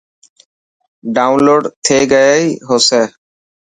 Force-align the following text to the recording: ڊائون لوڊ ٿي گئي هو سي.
ڊائون 1.15 1.39
لوڊ 1.45 1.61
ٿي 1.85 1.97
گئي 2.11 2.43
هو 2.67 2.77
سي. 2.87 3.01